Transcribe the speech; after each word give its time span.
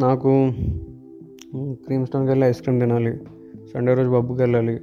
నాకు 0.00 0.52
క్రీమ్ 1.64 2.06
స్టోన్కి 2.06 2.30
వెళ్ళి 2.30 2.46
ice 2.46 2.62
cream 2.62 2.80
తినాలి. 2.80 3.18
సండే 3.74 3.94
రోజు 3.94 4.10
పబ్కి 4.10 4.42
వెళ్ళాలి. 4.42 4.76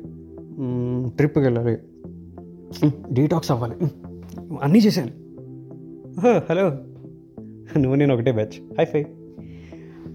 ట్రిప్కి 1.16 1.40
వెళ్ళాలి. 1.40 1.78
డీటాక్స్ 3.12 3.52
అవ్వాలి. 3.52 3.76
అన్నీ 4.62 4.80
చేశాను. 4.80 5.12
హలో. 6.50 6.70
నువ్వు 7.80 7.96
నేను 7.96 8.14
ఒకటే 8.14 8.32
బ్యాచ్ 8.32 8.76
హై 8.80 8.86
ఫై 8.86 9.06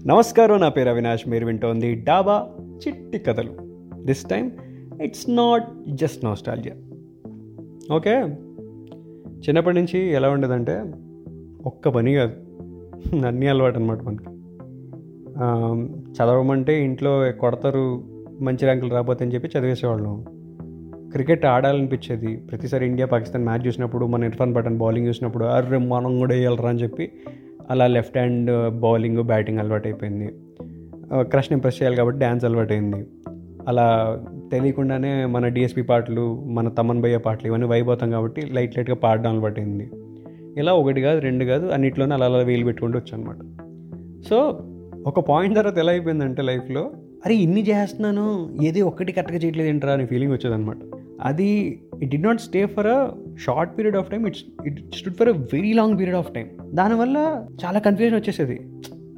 నమస్కారం 0.05 0.59
నా 0.59 0.69
పేరు 0.69 0.89
అవినాష్. 0.89 1.29
మీరు 1.29 1.45
వింటోంది 1.45 1.95
డాబా 1.95 2.49
చిట్టి 2.87 3.19
కథలు. 3.19 3.51
This 4.03 4.25
time 4.25 4.51
it's 5.01 5.29
not 5.29 5.89
just 5.89 6.25
nostalgia 6.25 6.75
okay 7.95 8.11
చిన్నప్పటి 9.39 9.75
నుంచి 9.75 9.99
ఎలా 9.99 10.29
ఉండేదంటే 10.29 10.83
ఒక్క 11.65 11.89
పని 11.89 12.13
కాదు. 12.13 12.48
అన్నీ 13.27 13.47
అలవాటు 13.47 13.79
అనమాట 13.79 14.01
మనకి 14.01 14.23
చదవమంటే 16.11 16.83
ఇంట్లో 16.83 17.31
కొడతారు 17.31 18.03
మంచి 18.41 18.63
ర్యాంకులు 18.63 18.93
రాబోతే 18.93 19.25
అని 19.25 19.33
చెప్పి 19.33 19.59
చదివేసేవాళ్ళం. 19.59 20.25
క్రికెట్ 21.11 21.45
ఆడాలనిపించేది. 21.45 22.35
ప్రతిసారి 22.35 22.85
ఇండియా 22.85 23.07
పాకిస్తాన్ 23.07 23.43
మ్యాచ్ 23.43 23.67
చూసినప్పుడు 23.67 24.05
మన 24.05 24.23
ఇర్ఫాన్ 24.23 24.55
పటన్ 24.55 24.77
బౌలింగ్ 24.77 25.07
చూసినప్పుడు 25.07 25.45
అర్రే 25.45 25.77
మనం 25.77 26.19
కూడా 26.19 26.35
వేయాలరా 26.35 26.69
అని 26.69 26.79
చెప్పి 26.79 27.11
అలా 27.71 27.87
లెఫ్ట్ 27.87 28.17
హ్యాండ్ 28.17 28.69
బౌలింగ్ 28.79 29.23
బ్యాటింగ్ 29.23 29.59
అలవాటు 29.59 29.87
అయిపోయింది 29.87 30.29
క్రష్ని 31.21 31.55
ఇంప్రెస్ 31.55 31.81
చేయాలి 31.81 31.95
కాబట్టి 31.95 32.19
డ్యాన్స్ 32.19 32.45
అలవాటైంది. 32.45 33.07
అలా 33.67 34.19
తెలియకుండానే 34.51 35.25
మన 35.25 35.47
డిఎస్పి 35.47 35.81
పాటలు 35.81 36.43
మన 36.43 36.69
తమన్ 36.69 37.01
భయ్య 37.01 37.17
పాటలు 37.17 37.47
ఇవన్నీ 37.47 37.67
వైపోతాం 37.67 38.11
కాబట్టి 38.11 38.41
లైట్ 38.41 38.77
లైట్గా 38.77 38.95
పాడడం 38.95 39.29
అలవాటైంది. 39.29 39.89
ఇలా 40.57 40.73
ఒకటి 40.73 41.01
కాదు 41.01 41.19
రెండు 41.19 41.45
కాదు 41.45 41.67
అన్నిట్లోనే 41.67 42.13
అలా 42.13 42.25
అలా 42.25 42.37
వేలు 42.37 42.65
పెట్టుకుంటూ 42.65 42.99
వచ్చాను 42.99 43.29
అనమాట 43.29 43.41
సో 44.29 44.63
ఒక 45.07 45.19
పాయింట్ 45.19 45.55
తర్వాత 45.55 45.77
ఎలా 45.77 45.91
అయిపోయిందంటే 45.91 46.41
లైఫ్లో 46.41 46.91
అరే 47.25 47.35
ఇన్ని 47.35 47.69
చేస్తున్నాను 47.69 48.57
ఏది 48.63 48.81
ఒక్కటి 48.81 49.11
కరెక్ట్గా 49.11 49.39
చేయట్లేదు 49.39 49.69
ఏంట్రా 49.69 49.93
అనే 49.93 50.05
ఫీలింగ్ 50.05 50.31
వచ్చేదన్నమాట. 50.31 50.77
అది 51.21 51.79
it 52.01 52.09
did 52.09 52.17
not 52.17 52.41
stay 52.41 52.65
for 52.65 52.87
a 52.87 53.09
short 53.37 53.77
period 53.77 53.97
of 53.97 54.11
time 54.11 54.27
it's 54.27 54.43
it 54.65 54.95
stood 54.95 55.15
for 55.15 55.29
a 55.29 55.31
very 55.31 55.73
long 55.73 55.99
period 55.99 56.17
of 56.17 56.33
time 56.33 56.47
దానివల్ల 56.73 57.45
చాలా 57.65 57.79
కన్ఫ్యూజన్ 57.79 58.17
వచ్చేసేది. 58.17 58.59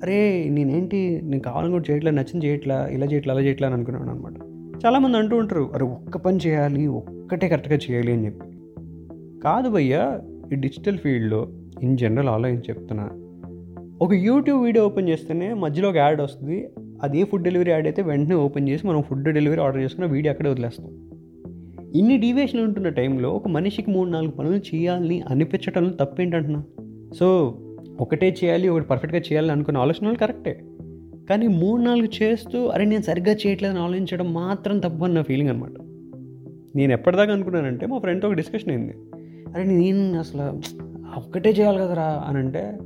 అరే 0.04 0.48
నేనేంటి 0.50 1.22
నేను 1.24 1.42
కావాలని 1.42 1.72
కూడా 1.72 1.84
చేయట్లా 1.92 2.12
నచ్చింది 2.12 2.46
చేయట్లా 2.46 2.88
ఇలా 2.88 3.06
చేయట్లా 3.06 3.34
అలా 3.34 3.44
చేయట్లా 3.44 3.68
అని 3.68 3.76
అనుకున్నాను 3.76 4.12
అనమాట 4.12 4.34
చాలామంది 4.86 5.18
అంటూ 5.18 5.38
ఉంటారు 5.38 5.72
అరే 5.74 5.86
ఒక్క 5.86 6.18
పని 6.18 6.38
చేయాలి 6.48 6.88
ఒక్కటే 6.88 7.48
కరెక్ట్గా 7.48 7.76
చేయాలి 7.76 8.12
అని 8.14 8.26
చెప్పి. 8.26 8.48
కాదు 9.40 9.70
భయ్యా 9.70 10.22
ఈ 10.52 10.56
డిజిటల్ 10.56 10.98
ఫీల్డ్లో 10.98 11.48
ఇన్ 11.84 11.98
జనరల్ 11.98 12.30
ఆలోచించి 12.30 12.62
చెప్తున్నా. 12.70 13.10
ఒక 14.02 14.14
యూట్యూబ్ 14.14 14.64
వీడియో 14.64 14.86
ఓపెన్ 14.86 15.10
చేస్తేనే 15.10 15.54
మధ్యలో 15.54 15.90
ఒక 15.90 15.96
యాడ్ 15.96 16.22
వస్తుంది. 16.22 16.70
అది 17.04 17.20
ఏ 17.20 17.24
ఫుడ్ 17.24 17.44
డెలివరీ 17.44 17.72
యాడ్ 17.72 17.88
అయితే 17.88 18.02
వెంటనే 18.02 18.36
ఓపెన్ 18.36 18.70
చేసి 18.70 18.88
మనం 18.88 19.02
ఫుడ్ 19.02 19.24
డెలివరీ 19.24 19.62
ఆర్డర్ 19.62 19.82
చేసుకున్న 19.82 20.12
వీడియో 20.12 20.32
అక్కడే 20.32 20.50
వదిలేస్తాం. 20.50 20.88
ఇన్ని 21.96 22.18
డీవియేషన్లు 22.18 22.66
ఉంటున్న 22.66 22.90
టైంలో 22.90 23.30
ఒక 23.30 23.48
మనిషికి 23.48 23.92
మూడు 23.92 24.10
నాలుగు 24.10 24.32
పనులు 24.32 24.58
చేయాలని 24.58 25.22
అనిపించటంలో 25.22 25.90
తప్పేంటంటున్నా? 25.90 26.64
సో 27.20 27.58
ఒకటే 28.00 28.36
చేయాలి 28.44 28.68
ఒకటి 28.70 28.86
పర్ఫెక్ట్గా 28.86 29.22
చేయాలని 29.22 29.52
అనుకున్న 29.52 29.78
ఆలోచన 29.78 30.14
కరెక్టే. 30.14 30.62
కానీ 31.30 31.48
మూడు 31.48 31.82
నాలుగు 31.82 32.24
చేస్తూ 32.24 32.66
అరే 32.66 32.86
నేను 32.86 33.02
సరిగ్గా 33.02 33.34
చేయట్లేదని 33.34 33.80
ఆలోచించడం 33.80 34.34
మాత్రం 34.34 34.80
తప్పు 34.80 35.04
అన్న 35.04 35.22
ఫీలింగ్ 35.22 35.50
అనమాట 35.50 35.74
నేను 36.76 36.92
ఎప్పటిదాకా 36.92 37.34
అనుకున్నానంటే 37.34 37.86
మా 37.86 37.98
ఫ్రెండ్తో 37.98 38.28
ఒక 38.28 38.34
డిస్కషన్ 38.34 38.70
అయింది. 38.70 38.94
అరే 39.54 39.64
నేను 39.64 40.20
అసలు 40.20 40.62
ఒక్కటే 41.18 41.50
చేయాలి 41.50 41.78
కదరా 41.78 42.24
అని 42.28 42.38
అంటే 42.38 42.78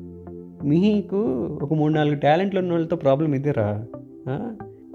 మీకు 0.64 1.18
ఒక 1.64 1.74
మూడు 1.74 1.94
నాలుగు 1.94 2.16
టాలెంట్లు 2.16 2.60
ఉన్న 2.60 2.72
వాళ్ళతో 2.72 2.96
ప్రాబ్లం 2.96 3.34
ఇదేరా 3.34 3.86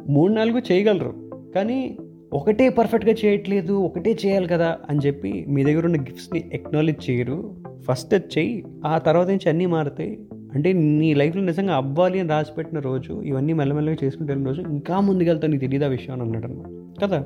మూడు 0.09 0.33
నాలుగు 0.33 0.73
చేయగలరు 0.73 1.15
కానీ 1.55 1.97
ఒకటే 2.33 2.69
పర్ఫెక్ట్గా 2.69 3.15
చేయట్లేదు 3.25 3.73
ఒకటే 3.73 4.17
చేయాలి 4.27 4.49
కదా 4.49 4.77
అని 4.91 4.99
చెప్పి 5.07 5.45
మీ 5.49 5.65
దగ్గర 5.65 5.85
ఉన్న 5.85 6.01
గిఫ్ట్స్ని 6.01 6.51
ఎక్నాలెడ్జ్ 6.53 7.11
చేయరు. 7.11 7.55
ఫస్ట్ 7.89 8.15
అది 8.15 8.25
చెయ్యి 8.39 8.65
ఆ 8.85 8.99
తర్వాత 8.99 9.29
నుంచి 9.29 9.49
అన్నీ 9.49 9.67
మారుతాయి. 9.67 10.19
అంటే 10.55 10.73
నీ 10.73 11.15
లైఫ్లో 11.15 11.43
నిజంగా 11.43 11.75
అవ్వాలి 11.75 12.21
అని 12.21 12.29
రాసి 12.29 12.51
పెట్టిన 12.59 12.79
రోజు 12.79 13.23
ఇవన్నీ 13.23 13.53
మెల్లమెల్లగా 13.53 13.97
చేసుకుంటే 14.05 14.35
రోజు 14.35 14.61
ఇంకా 14.61 15.01
ముందుకెళ్తా 15.01 15.49
నీకు 15.49 15.61
తెలియదు 15.61 15.85
ఆ 15.85 15.89
విషయం 15.89 16.15
అని 16.15 16.23
అన్నాడు 16.23 16.47
అనమాట. 16.47 17.01
కదా? 17.05 17.25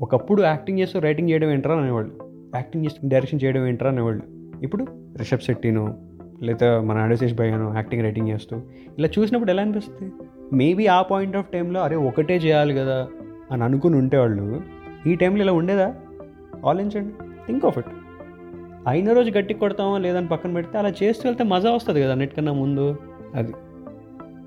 ఒకప్పుడు 0.00 0.42
యాక్టింగ్ 0.42 0.78
చేస్తూ 0.78 0.98
రైటింగ్ 0.98 1.30
చేయడం 1.30 1.50
ఏంట్రా 1.50 1.74
అనేవాళ్ళు. 1.74 2.21
యాక్టింగ్ 2.54 2.84
చేసి 2.84 3.08
డైరెక్షన్ 3.08 3.40
చేయడం 3.44 3.66
ఏంట్రా 3.66 3.90
అనేవాళ్ళు. 3.90 4.22
ఇప్పుడు 4.62 4.86
రిషబ్ 5.16 5.40
శెట్టినో 5.40 5.94
లేదా 6.42 6.80
మన 6.80 6.98
అడశేష్ 6.98 7.34
భయ్యను 7.34 7.74
యాక్టింగ్ 7.74 8.02
రైటింగ్ 8.02 8.28
చేస్తూ 8.28 8.62
ఇలా 8.98 9.08
చూసినప్పుడు 9.18 9.50
ఎలా 9.50 9.62
అనిపిస్తుంది? 9.62 10.12
మేబీ 10.56 10.86
ఆ 10.86 11.02
పాయింట్ 11.02 11.36
ఆఫ్ 11.36 11.46
టైంలో 11.46 11.80
అరే 11.80 11.96
ఒకటే 11.96 12.36
చేయాలి 12.36 12.74
కదా 12.74 13.08
అని 13.52 13.64
అనుకుని 13.64 13.96
ఉంటేవాళ్ళు 13.96 14.60
ఈ 15.06 15.14
టైంలో 15.14 15.42
ఇలా 15.42 15.52
ఉండేదా? 15.52 15.94
ఆలోచించండి. 16.66 17.14
Think 17.46 17.64
of 17.64 17.78
it. 17.78 17.86
అయిన 18.86 19.12
రోజు 19.12 19.30
గట్టి 19.30 19.54
కొడతామో 19.54 19.98
లేదని 19.98 20.28
పక్కన 20.28 20.52
పెడితే 20.52 20.78
అలా 20.78 20.92
చేస్తూ 21.02 21.28
వెళ్తే 21.28 21.44
మజా 21.44 21.70
వస్తుంది 21.70 22.02
కదా 22.02 22.10
అన్నిటికన్నా 22.10 22.52
ముందు. 22.52 22.96
అది. 23.34 23.52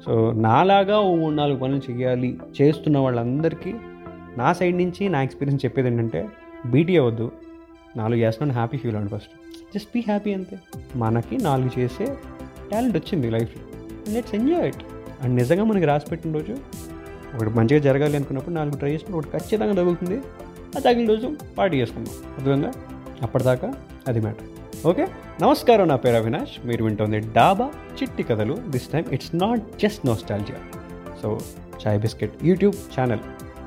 సో 0.06 0.32
నాలాగా 0.32 1.00
ఓ 1.00 1.16
మూడు 1.16 1.36
నాలుగు 1.36 1.58
పనులు 1.60 1.92
చేయాలి 1.92 2.38
చేస్తున్న 2.62 2.98
వాళ్ళందరికీ 2.98 3.74
నా 4.38 4.54
సైడ్ 4.54 4.78
నుంచి 4.78 5.10
నా 5.10 5.24
ఎక్స్పీరియన్స్ 5.24 5.66
చెప్పేది 5.66 5.88
ఏంటంటే 5.88 6.28
బీటీ 6.72 6.98
అవ్వద్దు. 6.98 7.32
నాలుగు 7.98 8.20
చేస్తున్నాను 8.20 8.56
హ్యాపీ 8.60 8.78
ఫీల్ 8.78 8.96
అవ్వండి 8.96 9.16
ఫస్ట్ 9.16 9.34
జస్ట్ 9.76 9.90
బీ 9.94 10.00
హ్యాపీ 10.00 10.34
అంతే. 10.34 10.56
మనకి 10.96 11.38
నాలుగు 11.38 11.80
చేసే 11.80 12.06
టాలెంట్ 12.72 12.98
వచ్చింది 12.98 13.30
లైఫ్లో 13.30 13.62
లెట్స్ 14.14 14.36
ఎంజాయ్ 14.36 14.68
ఇట్ 14.68 14.84
అండ్ 15.22 15.36
నిజంగా 15.36 15.64
మనకి 15.64 15.86
రాసి 15.86 16.08
పెట్టిన 16.12 16.34
రోజు 16.34 16.56
ఒకటి 17.36 17.50
మంచిగా 17.50 17.80
జరగాలి 17.80 18.16
అనుకున్నప్పుడు 18.16 18.56
నాలుగు 18.56 18.78
ట్రై 18.78 18.92
చేసినప్పుడు 18.92 19.18
ఒకటి 19.18 19.32
ఖచ్చితంగా 19.38 19.74
తగులుతుంది. 19.74 20.18
ఆ 20.78 20.80
తగిన 20.80 21.08
రోజు 21.08 21.28
పార్టీ 21.58 21.82
చేసుకుందాం. 21.82 22.14
అర్థంగా 22.38 22.72
అప్పటిదాకా 23.22 23.74
అది 24.08 24.20
మ్యాటర్ 24.20 24.50
ఓకే 24.88 25.08
నమస్కారం 25.42 25.88
నా 25.88 25.96
పేరు 25.96 26.16
అవినాష్. 26.16 26.56
మీరు 26.66 26.84
వింటుంది 26.84 27.20
డాబా 27.20 27.68
చిట్టి 28.02 28.24
కథలు. 28.24 28.56
This 28.70 28.88
time 28.88 29.08
it's 29.14 29.36
not 29.36 29.64
just 29.84 30.06
nostalgia 30.06 30.60
so 31.22 31.40
chai 31.84 32.00
biscuit 32.00 32.36
YouTube 32.44 32.76
channel 32.96 33.24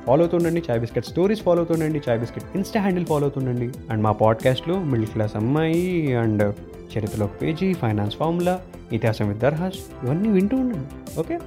follow 0.09 0.23
అవుతుండండి 0.23 0.63
chai 0.69 0.79
biscuit 0.79 1.05
stories 1.05 1.41
follow 1.41 1.57
అవుతుండండి 1.57 2.01
chai 2.09 2.19
biscuit 2.19 2.45
insta 2.55 2.79
handle 2.79 3.05
follow 3.05 3.23
అవుతుండండి. 3.23 3.67
And 3.89 4.03
మా 4.03 4.11
పాడ్కాస్ట్లో 4.11 4.83
మిడిల్ 4.83 5.07
క్లాస్ 5.07 5.35
అమ్మాయి 5.35 6.15
అండ్ 6.15 6.43
చరిత్రలో 6.93 7.27
పేజీ 7.27 7.73
ఫైనాన్స్ 7.73 8.15
ఫార్ములా 8.15 8.61
ఇతిహాసం 8.91 9.27
విత్ 9.27 9.39
దర్హాస్ 9.39 9.79
ఇవన్నీ 10.03 10.29
వింటూ 10.29 10.57
ఉండండి 10.57 11.19
ఓకే? 11.19 11.39